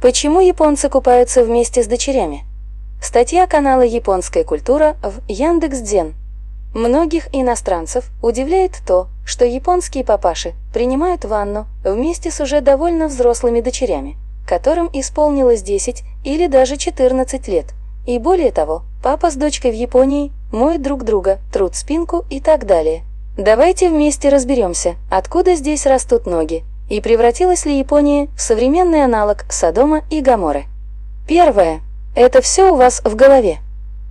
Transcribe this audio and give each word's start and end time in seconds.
Почему 0.00 0.40
японцы 0.40 0.88
купаются 0.88 1.42
вместе 1.42 1.82
с 1.82 1.88
дочерями? 1.88 2.44
Статья 3.02 3.48
канала 3.48 3.80
«Японская 3.80 4.44
культура» 4.44 4.96
в 5.02 5.20
Яндекс.Дзен. 5.26 6.14
Многих 6.72 7.26
иностранцев 7.32 8.04
удивляет 8.22 8.80
то, 8.86 9.08
что 9.26 9.44
японские 9.44 10.04
папаши 10.04 10.54
принимают 10.72 11.24
ванну 11.24 11.66
вместе 11.82 12.30
с 12.30 12.40
уже 12.40 12.60
довольно 12.60 13.08
взрослыми 13.08 13.60
дочерями, 13.60 14.16
которым 14.46 14.88
исполнилось 14.92 15.62
10 15.62 16.04
или 16.24 16.46
даже 16.46 16.76
14 16.76 17.48
лет. 17.48 17.66
И 18.06 18.20
более 18.20 18.52
того, 18.52 18.84
папа 19.02 19.32
с 19.32 19.34
дочкой 19.34 19.72
в 19.72 19.74
Японии 19.74 20.30
моют 20.52 20.80
друг 20.80 21.02
друга, 21.02 21.40
трут 21.52 21.74
спинку 21.74 22.24
и 22.30 22.38
так 22.38 22.66
далее. 22.66 23.02
Давайте 23.36 23.90
вместе 23.90 24.28
разберемся, 24.28 24.94
откуда 25.10 25.56
здесь 25.56 25.86
растут 25.86 26.26
ноги, 26.26 26.64
и 26.88 27.00
превратилась 27.00 27.64
ли 27.64 27.78
Япония 27.78 28.28
в 28.36 28.40
современный 28.40 29.04
аналог 29.04 29.44
Содома 29.50 30.02
и 30.10 30.20
Гоморры. 30.20 30.66
Первое. 31.26 31.80
Это 32.14 32.40
все 32.40 32.72
у 32.72 32.76
вас 32.76 33.02
в 33.04 33.14
голове. 33.14 33.58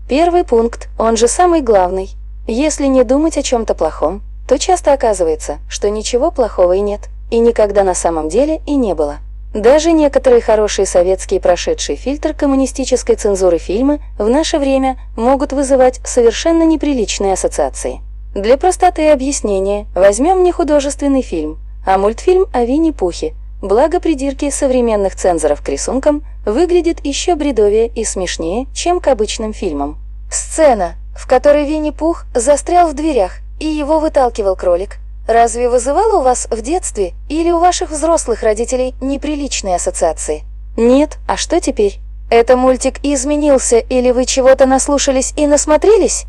Первый 0.08 0.44
пункт, 0.44 0.90
он 0.98 1.18
же 1.18 1.28
самый 1.28 1.62
главный. 1.62 2.12
Если 2.48 2.86
не 2.86 3.04
думать 3.04 3.38
о 3.38 3.44
чем-то 3.44 3.74
плохом, 3.74 4.22
то 4.48 4.58
часто 4.58 4.94
оказывается, 4.94 5.58
что 5.68 5.90
ничего 5.90 6.32
плохого 6.32 6.74
и 6.74 6.80
нет, 6.80 7.10
и 7.30 7.40
никогда 7.40 7.84
на 7.84 7.94
самом 7.94 8.30
деле 8.30 8.62
и 8.66 8.76
не 8.76 8.94
было. 8.94 9.18
Даже 9.54 9.92
некоторые 9.92 10.42
хорошие 10.42 10.86
советские 10.86 11.40
прошедшие 11.40 11.96
фильтр 11.96 12.34
коммунистической 12.34 13.16
цензуры 13.16 13.58
фильмы 13.58 14.00
в 14.18 14.30
наше 14.30 14.60
время 14.60 14.98
могут 15.16 15.52
вызывать 15.52 16.00
совершенно 16.06 16.64
неприличные 16.64 17.34
ассоциации. 17.34 18.02
Для 18.36 18.58
простоты 18.58 19.10
объяснения 19.10 19.88
возьмем 19.96 20.44
не 20.44 20.52
художественный 20.52 21.22
фильм, 21.22 21.58
а 21.88 21.98
мультфильм 21.98 22.48
о 22.52 22.66
Винни-Пухе. 22.66 23.34
Благо 23.62 24.02
придирки 24.02 24.50
современных 24.52 25.16
цензоров 25.16 25.62
к 25.62 25.70
рисункам 25.70 26.22
выглядит 26.46 27.04
еще 27.06 27.36
бредовее 27.36 27.88
и 27.88 28.04
смешнее, 28.04 28.68
чем 28.74 29.00
к 29.00 29.08
обычным 29.08 29.54
фильмам. 29.54 29.98
Сцена, 30.30 30.96
в 31.16 31.26
которой 31.28 31.66
Винни-Пух 31.66 32.26
застрял 32.36 32.90
в 32.90 32.94
дверях 32.94 33.38
и 33.62 33.66
его 33.66 34.00
выталкивал 34.00 34.58
кролик, 34.58 34.98
разве 35.28 35.70
вызывала 35.70 36.20
у 36.20 36.24
вас 36.24 36.50
в 36.52 36.62
детстве 36.62 37.14
или 37.30 37.52
у 37.52 37.60
ваших 37.60 37.90
взрослых 37.90 38.44
родителей 38.44 38.94
неприличные 39.00 39.78
ассоциации? 39.78 40.44
Нет, 40.76 41.18
а 41.26 41.38
что 41.38 41.62
теперь? 41.62 42.00
Это 42.30 42.58
мультик 42.58 43.00
изменился 43.02 43.78
или 43.78 44.12
вы 44.12 44.26
чего-то 44.26 44.66
наслушались 44.66 45.34
и 45.38 45.48
насмотрелись? 45.48 46.26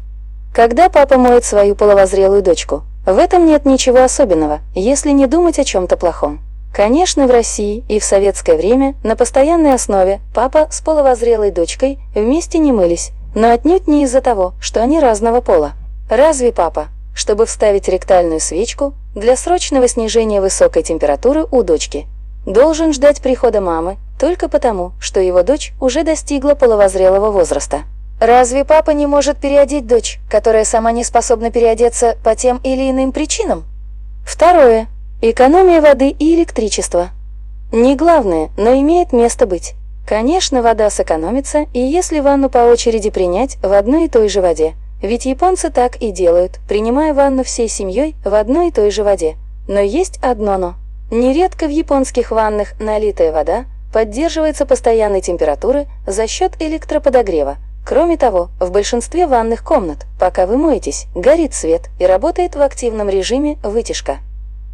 Когда 0.55 0.89
папа 0.89 1.19
моет 1.19 1.45
свою 1.45 1.75
половозрелую 1.75 2.43
дочку, 2.43 2.85
в 3.09 3.17
этом 3.17 3.47
нет 3.47 3.65
ничего 3.65 4.03
особенного, 4.03 4.61
если 4.75 5.13
не 5.13 5.27
думать 5.27 5.59
о 5.59 5.65
чем-то 5.65 5.97
плохом. 5.97 6.41
Конечно, 6.75 7.27
в 7.27 7.31
России 7.31 7.83
и 7.89 7.99
в 7.99 8.05
советское 8.05 8.55
время 8.55 8.97
на 9.03 9.17
постоянной 9.17 9.73
основе 9.73 10.21
папа 10.35 10.69
с 10.71 10.83
половозрелой 10.83 11.51
дочкой 11.51 11.99
вместе 12.15 12.59
не 12.59 12.71
мылись, 12.71 13.13
но 13.35 13.51
отнюдь 13.51 13.89
не 13.89 14.05
из-за 14.05 14.21
того, 14.21 14.53
что 14.61 14.83
они 14.83 15.01
разного 15.01 15.41
пола. 15.41 15.73
Разве 16.11 16.53
папа, 16.53 16.89
чтобы 17.15 17.47
вставить 17.47 17.89
ректальную 17.89 18.41
свечку 18.41 18.93
для 19.15 19.37
срочного 19.37 19.89
снижения 19.89 20.43
высокой 20.43 20.83
температуры 20.83 21.47
у 21.51 21.63
дочки, 21.63 22.07
должен 22.45 22.93
ждать 22.93 23.23
прихода 23.23 23.63
мамы 23.63 23.97
только 24.21 24.51
потому, 24.51 24.93
что 25.01 25.21
его 25.21 25.43
дочь 25.43 25.73
уже 25.81 26.03
достигла 26.03 26.55
половозрелого 26.55 27.31
возраста? 27.31 27.85
Разве 28.21 28.65
папа 28.65 28.91
не 28.91 29.07
может 29.07 29.39
переодеть 29.39 29.87
дочь, 29.87 30.19
которая 30.29 30.65
сама 30.65 30.91
не 30.91 31.05
способна 31.05 31.53
переодеться 31.53 32.17
по 32.25 32.35
тем 32.35 32.61
или 32.65 32.91
иным 32.91 33.13
причинам? 33.13 33.65
Второе. 34.27 34.89
Экономия 35.23 35.81
воды 35.81 36.11
и 36.11 36.35
электричества. 36.35 37.11
Не 37.71 37.95
главное, 37.95 38.51
но 38.57 38.75
имеет 38.75 39.13
место 39.13 39.47
быть. 39.47 39.75
Конечно, 40.07 40.63
вода 40.63 40.91
сэкономится, 40.91 41.67
и 41.73 41.79
если 41.79 42.19
ванну 42.19 42.49
по 42.51 42.59
очереди 42.59 43.11
принять 43.11 43.57
в 43.63 43.73
одной 43.73 44.07
и 44.07 44.09
той 44.09 44.29
же 44.29 44.41
воде. 44.41 44.75
Ведь 45.01 45.27
японцы 45.27 45.71
так 45.71 45.97
и 45.97 46.11
делают, 46.11 46.59
принимая 46.69 47.15
ванну 47.15 47.45
всей 47.45 47.69
семьей 47.69 48.17
в 48.25 48.35
одной 48.35 48.69
и 48.69 48.73
той 48.73 48.91
же 48.91 49.05
воде. 49.05 49.37
Но 49.69 49.81
есть 49.81 50.19
одно 50.23 50.59
«но». 50.59 50.75
Нередко 51.11 51.67
в 51.67 51.71
японских 51.71 52.33
ваннах 52.33 52.79
налитая 52.81 53.33
вода 53.33 53.67
поддерживается 53.93 54.67
постоянной 54.67 55.21
температуры 55.21 55.87
за 56.07 56.27
счет 56.27 56.53
электроподогрева– 56.59 57.59
Кроме 57.89 58.19
того, 58.19 58.51
в 58.61 58.71
большинстве 58.71 59.27
ванных 59.27 59.65
комнат, 59.65 60.05
пока 60.21 60.45
вы 60.45 60.59
моетесь, 60.59 61.07
горит 61.15 61.55
свет 61.55 61.89
и 61.99 62.05
работает 62.05 62.55
в 62.55 62.61
активном 62.61 63.09
режиме 63.09 63.57
вытяжка. 63.63 64.19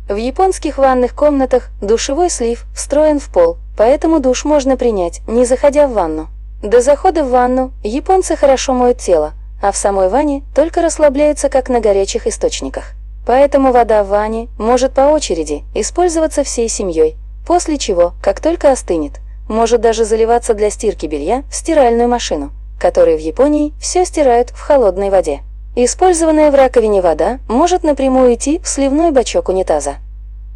В 0.09 0.17
японских 0.17 0.79
ванных 0.79 1.15
комнатах 1.15 1.69
душевой 1.81 2.29
слив 2.29 2.65
встроен 2.75 3.21
в 3.21 3.33
пол, 3.33 3.59
поэтому 3.77 4.19
душ 4.19 4.45
можно 4.45 4.77
принять, 4.77 5.21
не 5.29 5.45
заходя 5.45 5.87
в 5.87 5.93
ванну. 5.93 6.27
До 6.61 6.81
захода 6.81 7.23
в 7.23 7.31
ванну 7.31 7.71
японцы 7.85 8.35
хорошо 8.35 8.73
моют 8.73 8.99
тело, 8.99 9.35
а 9.63 9.71
в 9.71 9.77
самой 9.77 10.09
ванне 10.09 10.43
только 10.53 10.83
расслабляются, 10.83 11.49
как 11.49 11.69
на 11.69 11.79
горячих 11.79 12.27
источниках. 12.27 12.95
Поэтому 13.25 13.71
вода 13.71 14.03
в 14.03 14.09
ванне 14.09 14.49
может 14.59 14.93
по 14.93 15.03
очереди 15.03 15.63
использоваться 15.73 16.43
всей 16.43 16.69
семьей, 16.69 17.17
после 17.47 17.79
чего, 17.79 18.15
как 18.21 18.41
только 18.41 18.73
остынет, 18.73 19.21
может 19.49 19.81
даже 19.81 20.05
заливаться 20.05 20.53
для 20.55 20.69
стирки 20.69 21.07
белья 21.07 21.45
в 21.49 21.55
стиральную 21.55 22.09
машину 22.09 22.51
которые 22.79 23.17
в 23.17 23.21
Японии 23.21 23.73
все 23.81 24.05
стирают 24.05 24.51
в 24.51 24.61
холодной 24.61 25.11
воде. 25.11 25.41
Использованная 25.77 26.51
в 26.51 26.55
раковине 26.55 27.01
вода 27.01 27.41
может 27.49 27.83
напрямую 27.83 28.35
идти 28.35 28.61
в 28.61 28.69
сливной 28.69 29.11
бачок 29.11 29.49
унитаза. 29.49 29.97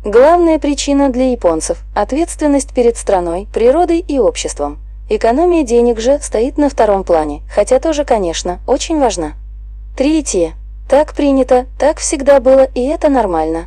Главная 0.05 0.61
причина 0.61 1.11
для 1.11 1.33
японцев– 1.33 1.79
ответственность 1.95 2.73
перед 2.73 2.97
страной, 2.97 3.49
природой 3.53 3.99
и 3.99 4.19
обществом. 4.19 4.79
Экономия 5.11 5.65
денег 5.65 5.99
же 5.99 6.21
стоит 6.23 6.57
на 6.57 6.69
втором 6.69 7.03
плане, 7.03 7.43
хотя 7.53 7.81
тоже, 7.81 8.05
конечно, 8.05 8.61
очень 8.67 9.01
важна. 9.01 9.33
Третье. 9.97 10.53
Так 10.89 11.15
принято, 11.15 11.67
так 11.79 11.99
всегда 11.99 12.39
было, 12.39 12.63
и 12.63 12.87
это 12.87 13.09
нормально. 13.09 13.67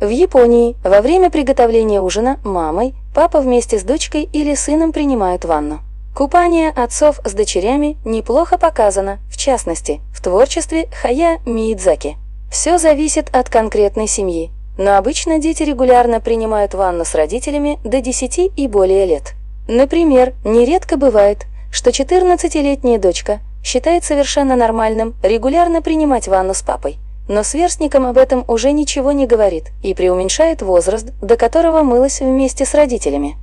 В 0.00 0.08
Японии 0.08 0.76
во 0.82 1.02
время 1.02 1.30
приготовления 1.30 2.00
ужина 2.00 2.40
мамой, 2.42 2.94
папа 3.14 3.40
вместе 3.40 3.78
с 3.78 3.82
дочкой 3.82 4.28
или 4.32 4.54
сыном 4.54 4.92
принимают 4.92 5.44
ванну. 5.44 5.80
Купание 6.14 6.70
отцов 6.70 7.20
с 7.24 7.32
дочерями 7.32 7.96
неплохо 8.04 8.58
показано, 8.58 9.20
в 9.30 9.36
частности, 9.36 10.00
в 10.12 10.20
творчестве 10.20 10.88
Хая 10.92 11.38
Миидзаки. 11.46 12.16
Все 12.50 12.78
зависит 12.78 13.34
от 13.34 13.48
конкретной 13.48 14.06
семьи, 14.06 14.50
но 14.76 14.96
обычно 14.96 15.38
дети 15.38 15.62
регулярно 15.62 16.20
принимают 16.20 16.74
ванну 16.74 17.04
с 17.04 17.14
родителями 17.14 17.78
до 17.84 18.00
10 18.00 18.50
и 18.54 18.66
более 18.66 19.06
лет. 19.06 19.34
Например, 19.68 20.34
нередко 20.44 20.96
бывает, 20.96 21.46
что 21.70 21.90
14-летняя 21.90 22.98
дочка 22.98 23.38
считает 23.62 24.04
совершенно 24.04 24.56
нормальным 24.56 25.14
регулярно 25.22 25.80
принимать 25.80 26.26
ванну 26.26 26.54
с 26.54 26.62
папой, 26.62 26.98
но 27.28 27.44
сверстникам 27.44 28.04
об 28.04 28.18
этом 28.18 28.44
уже 28.48 28.72
ничего 28.72 29.12
не 29.12 29.26
говорит 29.26 29.70
и 29.82 29.94
преуменьшает 29.94 30.60
возраст, 30.60 31.06
до 31.22 31.36
которого 31.36 31.84
мылась 31.84 32.20
вместе 32.20 32.66
с 32.66 32.74
родителями. 32.74 33.36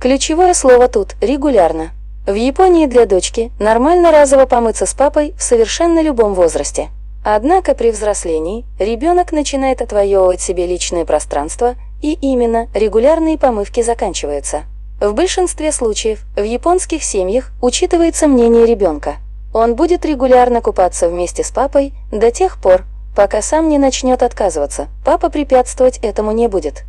Ключевое 0.00 0.54
слово 0.54 0.88
тут 0.88 1.16
«регулярно». 1.20 1.90
В 2.26 2.32
Японии 2.32 2.86
для 2.86 3.04
дочки 3.04 3.52
нормально 3.58 4.10
разово 4.10 4.46
помыться 4.46 4.86
с 4.86 4.94
папой 4.94 5.34
в 5.36 5.42
совершенно 5.42 6.00
любом 6.00 6.32
возрасте. 6.32 6.88
Однако 7.22 7.74
при 7.74 7.90
взрослении 7.90 8.64
ребенок 8.78 9.32
начинает 9.32 9.82
отвоевывать 9.82 10.40
себе 10.40 10.66
личное 10.66 11.04
пространство, 11.04 11.74
и 12.00 12.14
именно 12.14 12.68
регулярные 12.72 13.36
помывки 13.36 13.82
заканчиваются. 13.82 14.62
В 15.00 15.12
большинстве 15.12 15.70
случаев 15.70 16.24
в 16.34 16.42
японских 16.42 17.04
семьях 17.04 17.50
учитывается 17.60 18.26
мнение 18.26 18.64
ребенка. 18.64 19.16
Он 19.52 19.74
будет 19.74 20.06
регулярно 20.06 20.62
купаться 20.62 21.10
вместе 21.10 21.44
с 21.44 21.50
папой 21.50 21.92
до 22.10 22.30
тех 22.30 22.56
пор, 22.56 22.84
пока 23.14 23.42
сам 23.42 23.68
не 23.68 23.76
начнет 23.76 24.22
отказываться. 24.22 24.88
Папа 25.04 25.28
препятствовать 25.28 25.98
этому 25.98 26.32
не 26.32 26.48
будет. 26.48 26.84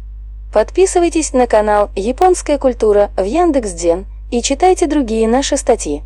Подписывайтесь 0.54 1.34
на 1.34 1.46
канал 1.46 1.90
«Японская 1.98 2.58
культура» 2.58 3.10
в 3.18 3.24
Яндекс.Дзен 3.24 4.06
и 4.32 4.42
читайте 4.42 4.88
другие 4.88 5.28
наши 5.28 5.58
статьи. 5.58 6.04